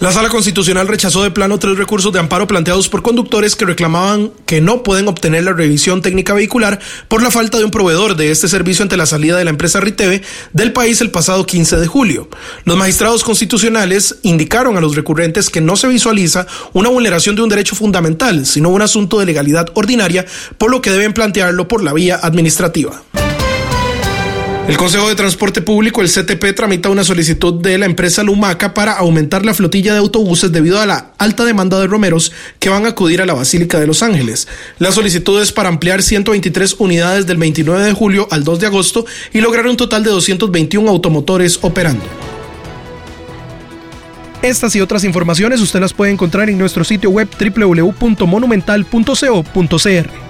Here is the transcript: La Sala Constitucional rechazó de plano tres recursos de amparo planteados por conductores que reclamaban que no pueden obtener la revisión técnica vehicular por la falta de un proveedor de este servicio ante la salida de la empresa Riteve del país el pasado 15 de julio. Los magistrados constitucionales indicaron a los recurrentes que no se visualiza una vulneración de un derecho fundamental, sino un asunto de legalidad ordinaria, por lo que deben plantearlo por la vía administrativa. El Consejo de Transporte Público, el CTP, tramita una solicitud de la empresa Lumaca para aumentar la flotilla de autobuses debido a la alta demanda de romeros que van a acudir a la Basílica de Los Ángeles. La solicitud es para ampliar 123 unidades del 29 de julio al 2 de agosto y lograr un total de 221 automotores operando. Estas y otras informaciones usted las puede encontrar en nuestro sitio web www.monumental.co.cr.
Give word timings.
La 0.00 0.10
Sala 0.10 0.30
Constitucional 0.30 0.88
rechazó 0.88 1.22
de 1.22 1.30
plano 1.30 1.58
tres 1.58 1.76
recursos 1.76 2.10
de 2.10 2.18
amparo 2.18 2.46
planteados 2.46 2.88
por 2.88 3.02
conductores 3.02 3.54
que 3.54 3.66
reclamaban 3.66 4.30
que 4.46 4.62
no 4.62 4.82
pueden 4.82 5.08
obtener 5.08 5.44
la 5.44 5.52
revisión 5.52 6.00
técnica 6.00 6.32
vehicular 6.32 6.80
por 7.06 7.22
la 7.22 7.30
falta 7.30 7.58
de 7.58 7.66
un 7.66 7.70
proveedor 7.70 8.16
de 8.16 8.30
este 8.30 8.48
servicio 8.48 8.82
ante 8.82 8.96
la 8.96 9.04
salida 9.04 9.36
de 9.36 9.44
la 9.44 9.50
empresa 9.50 9.78
Riteve 9.78 10.22
del 10.54 10.72
país 10.72 11.02
el 11.02 11.10
pasado 11.10 11.44
15 11.44 11.76
de 11.76 11.86
julio. 11.86 12.30
Los 12.64 12.78
magistrados 12.78 13.22
constitucionales 13.24 14.16
indicaron 14.22 14.78
a 14.78 14.80
los 14.80 14.96
recurrentes 14.96 15.50
que 15.50 15.60
no 15.60 15.76
se 15.76 15.86
visualiza 15.88 16.46
una 16.72 16.88
vulneración 16.88 17.36
de 17.36 17.42
un 17.42 17.50
derecho 17.50 17.76
fundamental, 17.76 18.46
sino 18.46 18.70
un 18.70 18.80
asunto 18.80 19.18
de 19.20 19.26
legalidad 19.26 19.66
ordinaria, 19.74 20.24
por 20.56 20.70
lo 20.70 20.80
que 20.80 20.92
deben 20.92 21.12
plantearlo 21.12 21.68
por 21.68 21.82
la 21.84 21.92
vía 21.92 22.18
administrativa. 22.22 23.02
El 24.70 24.76
Consejo 24.76 25.08
de 25.08 25.16
Transporte 25.16 25.62
Público, 25.62 26.00
el 26.00 26.08
CTP, 26.08 26.54
tramita 26.54 26.90
una 26.90 27.02
solicitud 27.02 27.54
de 27.60 27.76
la 27.76 27.86
empresa 27.86 28.22
Lumaca 28.22 28.72
para 28.72 28.92
aumentar 28.92 29.44
la 29.44 29.52
flotilla 29.52 29.92
de 29.94 29.98
autobuses 29.98 30.52
debido 30.52 30.80
a 30.80 30.86
la 30.86 31.10
alta 31.18 31.44
demanda 31.44 31.80
de 31.80 31.88
romeros 31.88 32.30
que 32.60 32.68
van 32.68 32.86
a 32.86 32.90
acudir 32.90 33.20
a 33.20 33.26
la 33.26 33.34
Basílica 33.34 33.80
de 33.80 33.88
Los 33.88 34.04
Ángeles. 34.04 34.46
La 34.78 34.92
solicitud 34.92 35.42
es 35.42 35.50
para 35.50 35.70
ampliar 35.70 36.04
123 36.04 36.76
unidades 36.78 37.26
del 37.26 37.38
29 37.38 37.82
de 37.82 37.92
julio 37.94 38.28
al 38.30 38.44
2 38.44 38.60
de 38.60 38.66
agosto 38.68 39.04
y 39.32 39.40
lograr 39.40 39.66
un 39.66 39.76
total 39.76 40.04
de 40.04 40.10
221 40.10 40.88
automotores 40.88 41.58
operando. 41.62 42.04
Estas 44.40 44.76
y 44.76 44.80
otras 44.80 45.02
informaciones 45.02 45.60
usted 45.60 45.80
las 45.80 45.94
puede 45.94 46.12
encontrar 46.12 46.48
en 46.48 46.58
nuestro 46.58 46.84
sitio 46.84 47.10
web 47.10 47.28
www.monumental.co.cr. 47.56 50.29